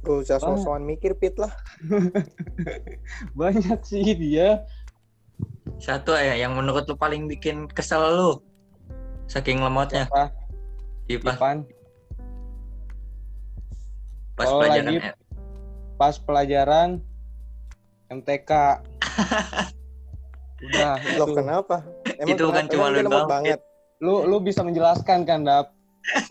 [0.00, 1.52] gak usah sosokan mikir pit lah
[3.38, 4.64] Banyak sih dia.
[5.80, 8.32] Satu ya yang menurut lu paling bikin kesel lu.
[9.26, 10.04] Saking lemotnya.
[10.12, 10.28] Apa?
[11.08, 11.56] Ipan Ipan.
[14.36, 15.14] pas Kalau pelajaran lagi- eh,
[15.96, 16.88] Pas pelajaran
[18.08, 18.50] MTK.
[20.60, 21.24] Udah, itu.
[21.32, 21.80] kenapa
[22.20, 22.72] emang Itu kan kenapa?
[22.76, 23.60] cuma lu doang, banget
[24.04, 25.72] Lu lu bisa menjelaskan kan, Dap?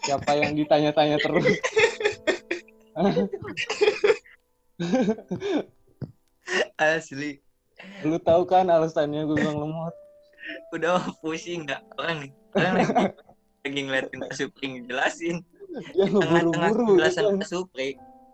[0.06, 1.46] Siapa yang ditanya-tanya terus?
[6.80, 7.42] asli
[8.02, 9.96] lu tahu kan alasannya gue bilang lemot.
[10.74, 12.94] udah pusing nggak orang nih orang lagi,
[13.62, 15.38] lagi ngeliatin Kak Supri ngejelasin
[15.94, 17.38] Dia tengah-tengah ngeburu-buru penjelasan gitu.
[17.38, 17.90] Kak Supri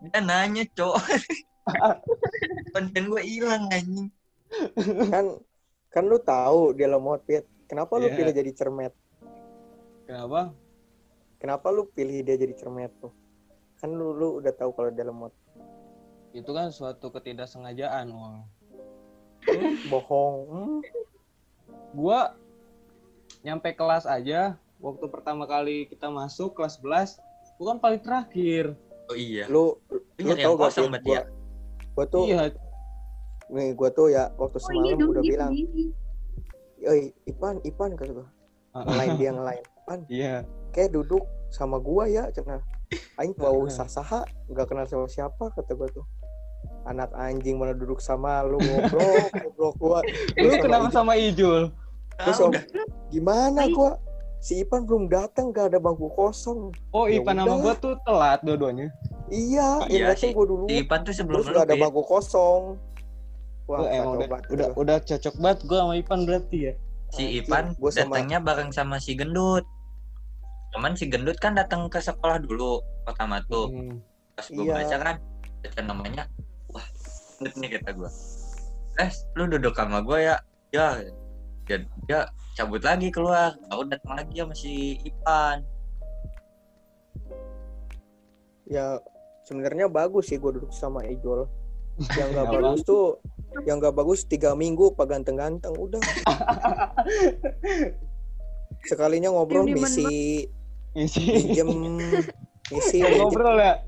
[0.06, 0.96] dia nanya cok
[2.74, 4.08] konten gue hilang anjing
[5.10, 5.26] kan
[5.90, 8.16] kan lu tahu dia lemot pit kenapa lu Iya.
[8.16, 8.94] pilih jadi cermet
[10.06, 10.54] Kenapa?
[11.36, 13.12] kenapa lu pilih dia jadi cermet tuh
[13.76, 15.34] kan lu lu udah tahu kalau dia lemot
[16.32, 18.44] Itu kan suatu ketidaksengajaan, Wong.
[19.88, 20.80] Bohong Hmm,
[21.96, 22.36] Gua
[23.42, 27.18] nyampe kelas aja waktu pertama kali kita masuk kelas 11,
[27.56, 28.66] gua kan paling terakhir.
[29.06, 29.78] oh iya lu
[30.18, 31.22] Lu yang gak berarti gua ya
[31.94, 32.42] gua tuh Iya,
[33.48, 35.52] nih gua tuh ya waktu Oh iya semalam dong, udah gitu, bilang.
[36.86, 38.28] Oi, Ipan, Ipan kata gua.
[38.76, 39.64] Ngelain dia ngelain.
[39.64, 40.36] Ipan, iya.
[40.70, 42.60] kayak duduk sama gua ya, cenah.
[43.22, 46.06] Aing bau sasaha, nggak kenal sama siapa kata gua tuh.
[46.86, 49.02] Anak anjing mana duduk sama lu ngobrol,
[49.42, 50.00] ngobrol gua.
[50.36, 51.74] Lu sama kenapa sama Ijul?
[52.16, 52.54] Terus om,
[53.10, 53.98] gimana gua?
[54.38, 56.70] Si Ipan belum datang, gak ada bangku kosong.
[56.92, 58.94] Oh, Ya Ipan sama gua tuh telat dua-duanya.
[59.28, 60.32] Iya, Iya yang datang sih.
[60.32, 60.64] gua dulu.
[60.66, 62.64] si Ipan tuh sebelum Terus gak ada bangku kosong.
[63.66, 66.74] Wah, Lu emang udah, banget udah, udah cocok banget gua sama Ipan berarti ya.
[67.08, 69.66] si Ipan gua sama- datangnya bareng sama si Gendut
[70.70, 74.04] cuman si Gendut kan datang ke sekolah dulu pertama tuh Hmm.
[74.34, 74.74] pas gue Iya.
[74.76, 75.16] baca kan
[75.64, 76.24] baca namanya
[77.42, 78.12] nih kata gue
[78.96, 80.38] eh lu duduk sama gue ya.
[80.72, 81.04] Ya
[81.66, 82.20] dia, dia
[82.56, 83.56] cabut lagi keluar.
[83.72, 85.64] Aku datang lagi sama si Ipan.
[88.66, 89.00] Ya
[89.46, 91.46] sebenarnya bagus sih gue duduk sama Ijol
[92.18, 92.56] yang nggak Kenapa?
[92.64, 93.06] bagus tuh
[93.64, 96.02] yang nggak bagus tiga minggu pak ganteng-ganteng udah.
[98.90, 100.46] Sekalinya ngobrol misi
[100.96, 102.00] misi minjem,
[103.20, 103.84] ngobrol ya.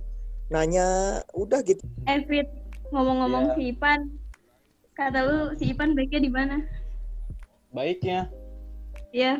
[0.51, 1.83] nanya udah gitu
[2.89, 3.53] ngomong-ngomong Iya.
[3.53, 3.99] si Ipan,
[4.93, 6.57] kata lu si Ipan baiknya di mana?
[7.69, 8.31] Baiknya
[9.09, 9.39] Ya,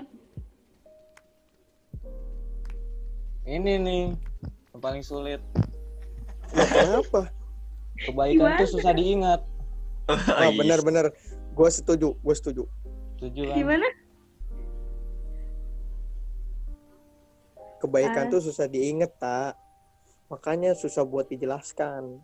[3.44, 4.04] ini nih
[4.70, 5.40] yang paling sulit.
[6.52, 7.32] kenapa
[7.98, 8.58] Kebaikan Gimana?
[8.58, 9.42] tuh susah diingat.
[10.08, 10.56] oh, ah iya.
[10.56, 11.06] benar-benar
[11.52, 12.64] gue setuju gue setuju
[13.18, 13.56] Setuju kan?
[13.58, 13.88] gimana?
[17.78, 18.32] kebaikan Ah.
[18.32, 19.54] tuh susah diinget tak
[20.28, 22.20] makanya susah buat dijelaskan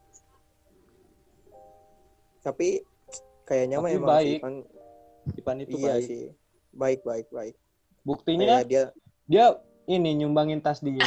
[2.44, 2.84] tapi
[3.44, 4.28] kayaknya mah Tapi emang baik.
[4.28, 4.54] sih kan
[5.34, 6.06] Ipan itu iya baik.
[6.06, 6.24] sih
[6.72, 7.56] baik baik baik
[8.02, 8.84] Buktinya kayak dia
[9.26, 9.46] dia
[9.86, 10.96] ini nyumbangin tas dia.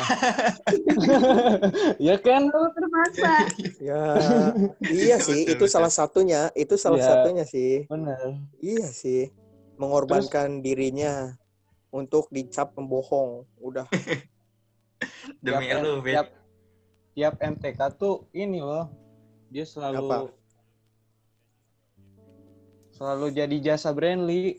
[1.98, 2.44] ya kan?
[2.44, 3.34] Lu terpaksa.
[3.78, 4.02] ya
[4.86, 7.08] iya sih itu salah satunya itu salah Iya.
[7.10, 8.36] satunya sih Bener.
[8.58, 9.32] iya sih
[9.76, 11.36] mengorbankan dirinya
[11.90, 13.88] untuk dicap pembohong udah
[15.44, 16.28] demi Tiap- lu tiap,
[17.12, 18.88] tiap MTK tuh ini loh.
[19.46, 20.16] Dia selalu Apa?
[22.96, 24.56] Selalu jadi jasa Brandly.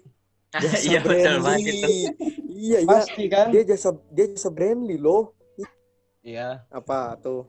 [0.64, 1.90] jasa iya betul banget itu
[2.48, 3.52] iya ya Pasti kan?
[3.52, 5.34] dia jasa dia jasa Brandly loh
[6.24, 6.64] Iya.
[6.70, 7.44] apa tuh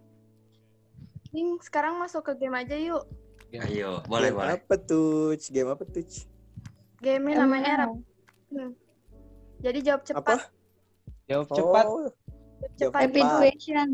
[1.28, 3.04] Ning, sekarang masuk ke game aja yuk.
[3.52, 6.02] ayo boleh game boleh apa tuh game apa tuh
[6.98, 7.94] Game namanya rap.
[8.50, 8.74] Hmm.
[9.62, 10.18] Jadi jawab cepat.
[10.18, 10.36] apa
[11.30, 11.84] Jawab cepat.
[11.86, 12.10] Oh,
[12.58, 13.00] Jawab jawab cepat.
[13.06, 13.38] Rapid Cepat.
[13.38, 13.88] question.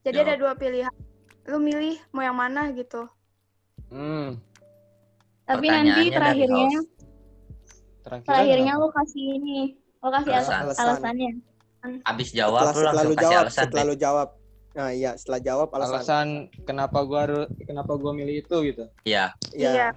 [0.00, 0.28] Jadi Jawab.
[0.28, 0.94] ada dua pilihan.
[1.44, 3.04] Lu milih mau yang mana gitu.
[3.92, 4.40] Hmm.
[5.48, 6.88] Tapi nanti terakhirnya, host.
[8.04, 9.58] Terakhir terakhirnya lu kasih ini,
[9.98, 10.52] lu kasih Alasan.
[10.52, 10.84] al- Alasan.
[10.86, 11.32] alasannya.
[12.04, 14.28] abis jawab setelah, lu setelah langsung kasih jawab alasan setelah lu jawab
[14.68, 16.26] nah iya setelah jawab alasan, alasan
[16.62, 18.84] kenapa gua harus kenapa gua milih itu gitu.
[19.02, 19.88] iya Iya, Iya.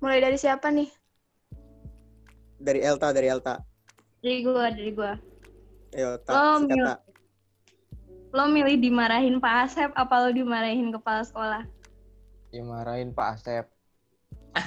[0.00, 0.88] Mulai dari siapa nih?
[2.58, 3.54] dari Elta dari Elta
[4.18, 5.12] Dari gua, dari gua.
[5.92, 6.98] Ayo, Oh, tak, sikat, mil- Tak.
[8.32, 11.62] Lo milih dimarahin Pak Asep apa lo dimarahin kepala sekolah?
[12.48, 13.68] Dimarahin Pak Asep.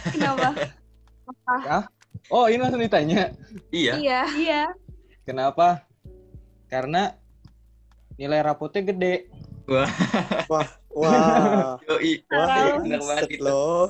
[0.08, 0.50] Kenapa?
[2.28, 3.34] Oh, ini langsung ditanya.
[3.70, 4.22] iya Iya.
[4.34, 4.62] iya.
[5.24, 5.86] Kenapa?
[6.66, 7.14] Karena
[8.16, 9.30] nilai rapotnya gede.
[9.66, 10.70] wah
[11.90, 12.22] Yoi.
[12.30, 12.76] wah Tahu.
[12.82, 13.86] bener banget set itu loh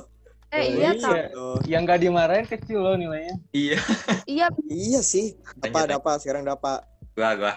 [0.46, 1.22] Eh Oh, iya iya.
[1.30, 1.56] loh.
[1.64, 3.36] Yang nggak dimarahin kecil loh nilainya.
[3.50, 3.76] iya
[4.24, 4.46] Iya.
[4.64, 7.54] iya sih apa ada apa sekarang ada apa gua gua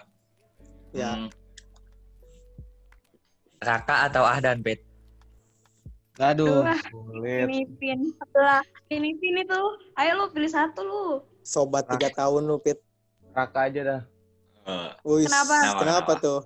[0.91, 1.29] ya Hmm.
[3.59, 4.83] Raka atau Ahdan Fit
[6.19, 7.47] Aduh, sulit.
[7.47, 7.99] Ini pin.
[8.35, 9.61] Lah, Ini pin itu.
[9.95, 11.05] Ayo lo pilih satu lu.
[11.39, 11.95] sobat Ah.
[11.95, 12.77] tiga tahun lu pit
[13.31, 14.01] Raka aja dah.
[14.67, 15.55] Eh, Wih, Kenapa?
[15.55, 16.13] Kenapa, kenapa kenapa?
[16.21, 16.39] tuh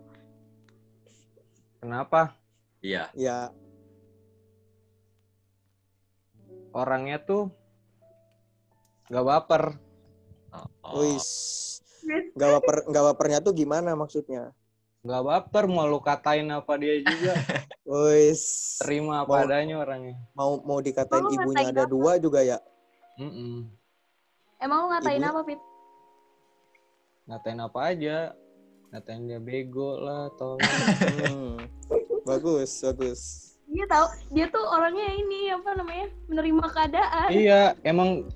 [1.81, 2.21] Kenapa?
[2.79, 3.51] iya ya
[6.71, 7.51] Orangnya tuh
[9.09, 9.63] nggak baper.
[10.85, 11.17] oh, wih
[12.33, 14.53] nggak baper nggak bapernya tuh gimana maksudnya
[15.03, 17.33] Nggak baper mau lu katain apa dia juga.
[17.83, 18.31] wih
[18.79, 20.15] Terima Mau- apa adanya orangnya.
[20.31, 21.91] mau mau dikatain Mau ibunya ada apa?
[21.91, 22.57] dua juga ya
[23.13, 23.67] Mm-mm.
[24.57, 25.29] Emang lo ngatain Ibu?
[25.29, 25.61] apa, Fit?
[27.25, 28.17] Ngatain apa aja.
[28.89, 30.63] Ngatain dia bego lah, tolong.
[31.03, 31.53] Hmm,
[32.23, 33.21] bagus bagus
[33.65, 36.07] Dia tahu, dia tuh orangnya ini apa namanya?
[36.25, 37.27] Menerima keadaan.
[37.29, 38.31] iya, emang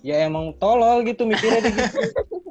[0.00, 1.98] ya emang tolol gitu mikirnya dia gitu.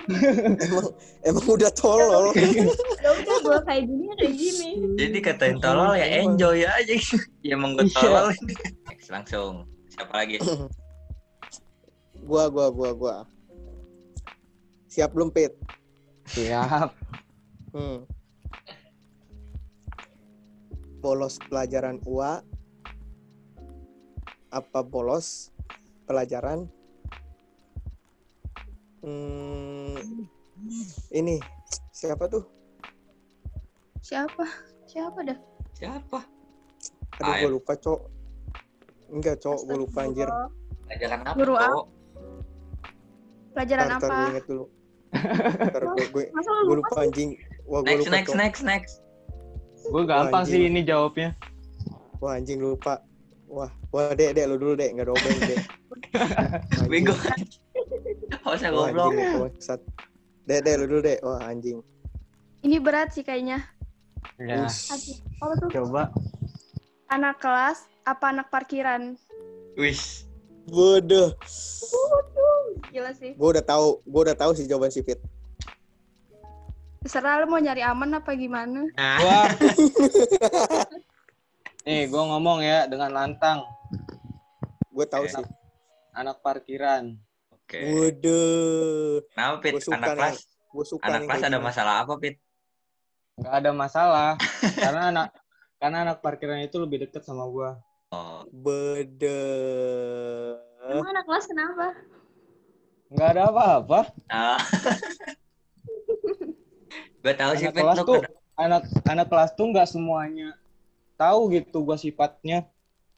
[0.66, 0.86] emang
[1.22, 4.70] emang udah tolol Ya udah gua kayak gini ya kayak gini.
[4.96, 6.96] jadi katain tolol ya enjoy aja.
[7.46, 7.96] Ya emang gue Iya.
[8.00, 8.28] tolol.
[8.88, 9.54] Next, langsung.
[9.92, 10.40] Siapa lagi?
[12.24, 13.16] Gua gua gua gua.
[14.88, 15.52] Siap belum pit?
[16.32, 16.88] Siap.
[17.76, 18.08] hmm.
[21.04, 22.40] bolos pelajaran UA
[24.56, 25.52] apa bolos
[26.08, 26.64] pelajaran?
[29.04, 30.00] Hmm,
[31.12, 31.44] ini
[31.92, 32.48] siapa tuh
[34.04, 34.46] siapa?
[34.84, 35.40] Siapa dah?
[35.74, 36.20] siapa
[37.18, 38.00] aduh gue lupa cok
[39.10, 40.30] enggak cok gue lupa anjir
[40.86, 41.66] pelajaran apa Guru apa?
[41.66, 41.86] Cok?
[43.54, 44.14] Pelajaran ntar, ntar apa?
[44.14, 44.66] gue inget dulu
[45.66, 46.96] ntar gue gue gue lupa?
[47.02, 47.30] anjing
[47.66, 48.94] wah gue next lupa next cok next next
[49.84, 51.36] Gue gampang sih ini jawabnya.
[52.24, 53.04] wah anjing lupa
[53.50, 55.60] wah wah dek dek lu dulu dek nggak ada obeng dek
[56.80, 56.90] Anjing.
[56.90, 57.14] bego
[58.44, 59.52] Harusnya Wah, goblok.
[60.46, 61.20] Dek, dek, lu dulu dek.
[61.24, 61.80] Wah, anjing.
[62.62, 63.64] Ini berat sih kayaknya.
[64.42, 64.68] Ya.
[64.68, 65.70] Apa tuh?
[65.70, 66.10] coba.
[67.12, 69.16] Anak kelas apa anak parkiran?
[69.78, 70.26] Wis.
[70.68, 71.36] Bodoh.
[72.90, 73.36] Gila sih.
[73.36, 75.20] Gue udah tahu, gue udah tahu sih jawaban si Fit.
[77.04, 78.88] Terserah lu mau nyari aman apa gimana.
[78.96, 79.40] Nah, Gua
[81.84, 83.68] Nih, gua ngomong ya dengan lantang.
[84.88, 85.44] Gue tahu sih.
[86.16, 87.20] Anak parkiran.
[87.52, 87.76] Oke.
[87.84, 89.20] Waduh.
[89.36, 89.74] Kenapa Pit?
[89.92, 90.38] Anak kelas,
[90.72, 92.40] Gue suka anak kelas ada masalah apa Pit?
[93.40, 94.32] Nggak ada masalah.
[94.78, 95.28] karena anak
[95.82, 97.82] karena anak parkiran itu lebih deket sama gua.
[98.14, 99.42] Oh, Bede.
[100.86, 101.88] Emang anak kelas kenapa?
[103.10, 104.00] Nggak ada apa-apa.
[104.30, 104.60] Ah.
[107.24, 108.20] gue tahu sih kelas tuh
[108.60, 110.60] anak anak kelas tuh nggak semuanya
[111.16, 112.68] tahu gitu gua sifatnya.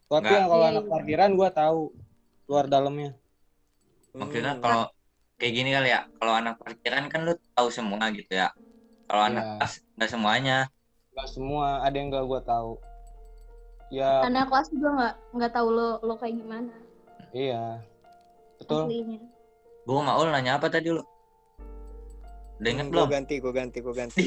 [0.06, 1.90] Tapi yang kalau anak parkiran gua tahu
[2.46, 3.12] luar dalamnya.
[4.16, 4.62] maksudnya Hmm.
[4.64, 4.82] kalau
[5.36, 6.08] kayak gini kali ya.
[6.16, 8.48] Kalau anak parkiran kan lu tahu semua gitu ya.
[9.06, 9.54] Kalau anak Iya.
[9.58, 10.58] kelas nggak semuanya.
[11.14, 12.72] Nggak semua, ada yang nggak gua tahu.
[13.86, 16.74] Ya, Anak kelas juga nggak nggak tahu lo lo kayak gimana
[17.30, 17.78] iya.
[18.58, 18.90] Betul.
[18.90, 19.20] aslinya.
[19.86, 21.04] Gue mau nanya apa tadi lu?
[22.58, 23.06] Udah inget gue belum?
[23.06, 24.24] ganti, gue ganti, gue ganti.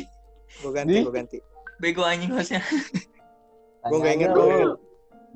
[0.64, 1.38] Gue ganti, gue ganti.
[1.82, 2.62] Bego anjing hostnya.
[3.84, 4.44] Gue gak inget, gue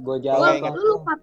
[0.03, 0.55] Ul, jawab.
[0.59, 0.71] ingat.
[0.75, 1.13] lu lupa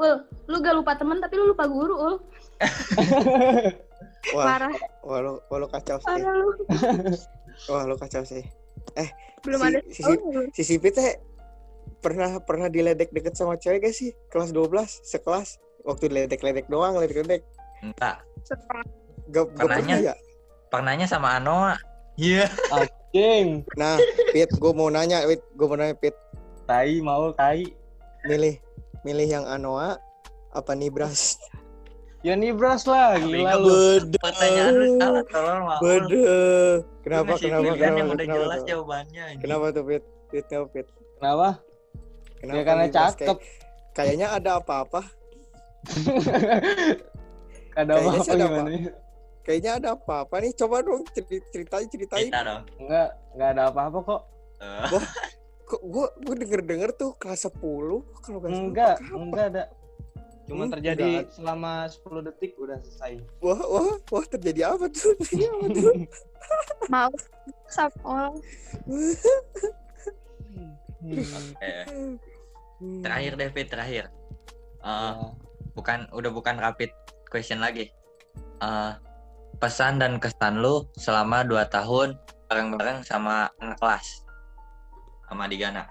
[0.00, 0.12] Ul,
[0.48, 2.14] lu gak lupa temen tapi lu lupa guru, Ul.
[4.30, 4.74] Wah, Parah.
[5.02, 6.06] wah lu, wah lu kacau sih.
[6.06, 6.52] Parah lu.
[7.70, 8.42] Wah lu kacau sih.
[9.44, 10.20] Belum Si- ada si-.
[10.50, 11.20] Si Sipit teh
[12.00, 14.10] pernah pernah diledek deket sama cewek gak sih?
[14.28, 14.70] Kelas 12,
[15.04, 15.60] sekelas.
[15.84, 17.44] Waktu ledek-ledek doang, ledek-ledek.
[17.80, 18.24] Enggak.
[18.50, 18.56] Gak,
[19.28, 19.96] gak Pernahnya?
[19.96, 20.14] pernah ya?
[20.68, 21.74] Pernahnya sama Anoa.
[22.16, 22.48] Iya.
[23.10, 23.98] Cing, Nah,
[24.30, 26.14] Pit, gue mau nanya, Pit, gue mau nanya, Pit.
[26.62, 27.66] tai mau tai.
[28.22, 28.54] Milih,
[29.02, 29.98] milih yang Anoa
[30.50, 31.34] apa Nibras?
[32.20, 33.72] Ya Nibras lah, gila lu.
[34.04, 34.18] Bede.
[34.18, 35.80] Pertanyaan lu salah tolong mau.
[35.80, 36.20] Bede.
[37.00, 38.68] Kenapa, kenapa, pilihan kenapa, yang udah kenapa, jelas tuh?
[38.68, 39.22] jawabannya.
[39.24, 39.40] anjing.
[39.40, 40.04] Kenapa tuh, Pit?
[40.28, 40.86] Pit, kenapa, Pit?
[41.16, 41.48] Kenapa?
[42.36, 43.16] Kenapa Ya karena cakep.
[43.16, 43.40] Kayak-
[43.90, 45.00] kayaknya ada apa-apa.
[47.70, 48.68] Ada Kayaknya apa sih ada gimana?
[48.68, 48.82] nih?
[49.40, 50.52] Kayaknya ada apa-apa nih.
[50.52, 52.26] Coba dong ceri- ceritain, ceritain.
[52.26, 52.62] Kita dong.
[52.76, 54.20] Enggak, enggak ada apa-apa kok.
[54.60, 55.02] Eh,
[55.64, 57.54] Kok gue gue denger-denger tuh kelas 10
[58.20, 58.50] kalau nggak.
[58.52, 59.62] Enggak, enggak ada.
[60.50, 61.30] Cuma Hmm, terjadi enggak.
[61.30, 63.22] selama 10 detik udah selesai.
[63.38, 65.14] Wah, wah, wah terjadi apa tuh?
[65.78, 65.94] Tuh?
[66.92, 67.10] Mau.
[67.70, 67.94] Sap.
[68.02, 68.34] Oh.
[71.60, 71.86] eh,
[73.00, 74.10] terakhir deh Fit, terakhir.
[74.80, 75.30] Eh, Ya.
[75.72, 76.90] bukan udah bukan rapid
[77.26, 77.94] question lagi.
[78.58, 78.92] Eh,
[79.56, 84.24] pesan dan kesan lu selama 2 tahun bareng-bareng sama anak kelas
[85.22, 85.86] sama Digana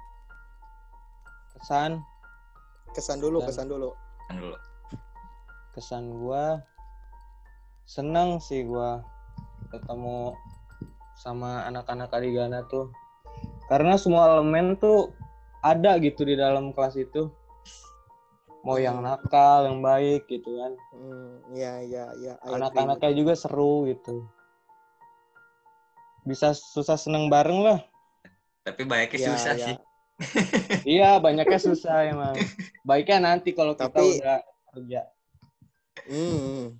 [1.53, 2.03] Kesan,
[2.89, 3.89] Kesan dulu, Dan- kesan dulu.
[4.29, 4.57] Kan dulu.
[5.73, 6.61] kesan gua
[7.89, 9.01] seneng sih gua
[9.73, 10.37] ketemu
[11.17, 12.93] sama anak-anak Adigana tuh.
[13.67, 15.13] Karena semua elemen tuh
[15.61, 17.29] ada gitu di dalam kelas itu.
[18.65, 20.73] Mau yang nakal, yang baik gitu kan.
[20.91, 22.33] Hmm, ya, ya, ya.
[22.43, 24.27] Anak-anaknya juga seru gitu.
[26.27, 27.79] Bisa susah seneng bareng lah.
[28.67, 29.65] Tapi banyaknya Ya, susah ya.
[29.71, 29.75] sih.
[30.83, 32.35] Iya, banyaknya susah emang.
[32.83, 34.39] Baiknya nanti kalau kita Tapi- udah
[34.75, 35.01] kerja.
[36.09, 36.79] Hmm,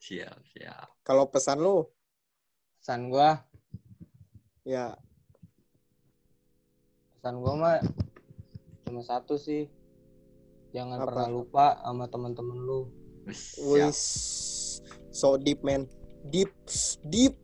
[0.00, 0.88] Siap, siap.
[1.02, 1.84] kalau pesan lu,
[2.78, 3.42] Pesan gua,
[4.62, 4.94] ya,
[7.18, 7.76] pesan gua mah
[8.86, 9.66] cuma satu sih.
[10.70, 11.06] Jangan Apa?
[11.10, 12.80] pernah lupa sama teman-teman lu.
[13.66, 13.98] Wis,
[15.10, 15.90] so deep man,
[16.30, 16.54] deep,
[17.02, 17.34] deep.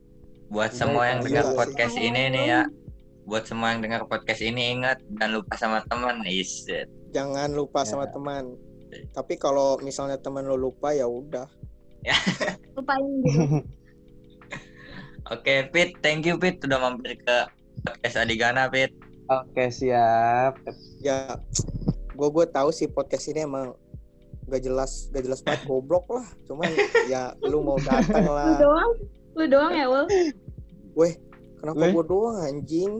[0.47, 1.55] Buat semua yang dengar sih.
[1.57, 2.61] podcast ini nih ya.
[3.23, 6.19] Buat semua yang dengar podcast ini ingat dan lupa sama teman.
[6.25, 6.91] Is it.
[7.11, 7.87] Jangan lupa Ya.
[7.87, 8.59] sama teman.
[9.09, 11.47] Tapi kalau misalnya teman lu lupa ya udah.
[12.75, 13.63] Lupain gitu.
[15.33, 17.37] Oke, Pit, thank you Pit udah mampir ke
[17.81, 18.91] podcast Adigana, Pit.
[19.31, 20.59] Oke, siap.
[20.99, 21.39] Ya,
[22.11, 23.71] gue gue tahu sih podcast ini emang
[24.45, 26.27] gak jelas, gak jelas banget goblok lah.
[26.43, 26.67] Cuman
[27.07, 28.59] ya lu mau datang Lu lah.
[28.59, 28.91] doang.
[29.33, 30.05] Lu doang ya, Ul.
[30.93, 31.15] Weh,
[31.63, 31.91] kenapa Weh.
[31.95, 32.93] gue doang anjing?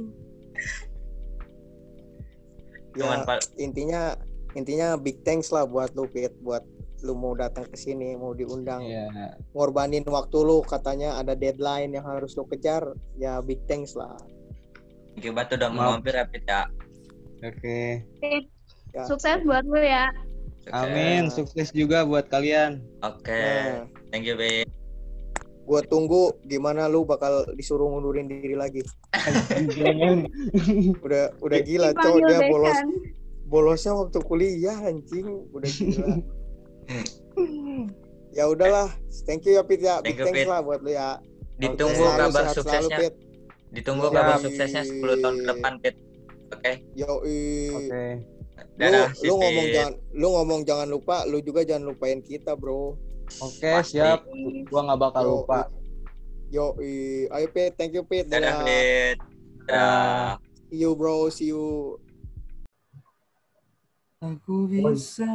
[2.95, 4.15] Ya, Pak intinya
[4.55, 6.63] intinya big thanks lah buat lu Pit buat
[7.03, 9.35] lu mau datang ke sini mau diundang Iya.
[9.51, 14.15] ngorbanin waktu lu katanya ada deadline yang harus lu kejar ya big thanks lah
[15.19, 16.65] you banget udah mau mampir ya, Pit ya.
[17.43, 18.07] Oke.
[18.95, 19.03] Ya.
[19.03, 20.09] Sukses buat lu ya.
[20.63, 20.73] Sukses.
[20.79, 22.79] Amin, sukses juga buat kalian.
[23.03, 24.65] Oke, nah thank you, Pit.
[25.63, 28.83] Gua tunggu gimana lu bakal disuruh ngundurin diri lagi
[31.05, 32.79] udah udah gila cowok dia bolos
[33.47, 36.07] bolosnya waktu kuliah anjing udah gila
[38.37, 38.91] ya udahlah
[39.23, 41.21] thank you ya Pit ya Thank big you, thanks lah buat lu ya
[41.61, 42.97] Ditunggu selalu, kabar sehat selalu, suksesnya.
[42.97, 43.13] Pit.
[43.73, 44.15] Ditunggu Siap.
[44.17, 45.95] kabar suksesnya 10 tahun ke depan, Pit.
[46.53, 46.73] Oke.
[46.97, 47.43] Yoi.
[47.77, 48.05] Oke.
[48.73, 52.97] Dadah, lu, lu ngomong jangan lu ngomong jangan lupa, lu juga jangan lupain kita, Bro.
[53.41, 53.97] Oke, Pasti.
[53.97, 54.27] siap.
[54.69, 55.59] Gua nggak bakal Yo, lupa.
[56.53, 58.29] Yo, i- ayo Pit, thank you Pit.
[58.29, 58.65] Dadah, Dadah.
[58.67, 59.17] Fit.
[59.65, 60.37] Dadah.
[60.69, 61.29] See you, bro.
[61.33, 61.97] See you.
[64.23, 65.27] Aku bisa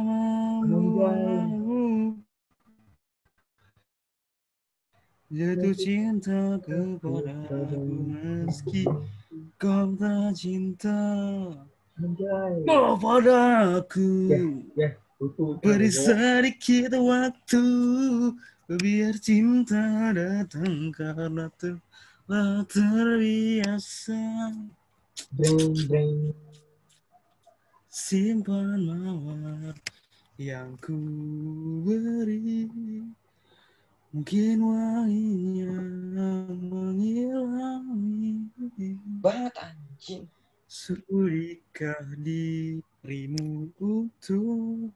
[0.65, 2.17] membuatmu
[5.29, 8.89] jatuh cinta kepadaku meski
[9.61, 10.97] kau tak cinta
[12.97, 14.09] padaku.
[15.59, 17.65] Beri sedikit waktu
[18.71, 24.55] biar cinta datang karena telah terbiasa.
[27.91, 29.75] Simpan mawar
[30.39, 30.95] yang ku
[31.83, 32.71] beri
[34.15, 35.75] Mungkin wanginya
[36.63, 38.47] menghilangi
[39.19, 40.31] Banget anjing.
[40.63, 44.95] Sudikah dirimu untuk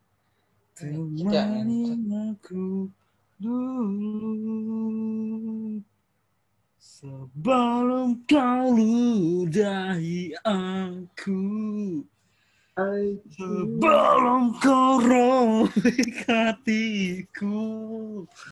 [0.75, 1.97] temani
[2.33, 2.89] aku
[3.37, 4.89] dulu
[6.79, 11.43] Sebelum kau ludahi aku
[13.37, 17.59] Sebelum kau robek hatiku